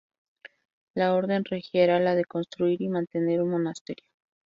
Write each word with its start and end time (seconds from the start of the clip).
La 0.95 1.13
orden 1.13 1.45
regia 1.45 1.83
era 1.83 1.99
la 1.99 2.15
de 2.15 2.25
construir 2.25 2.81
y 2.81 2.89
mantener 2.89 3.39
un 3.39 3.51
monasterio. 3.51 4.07